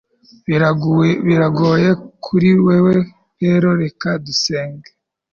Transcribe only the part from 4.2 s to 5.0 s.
dusenge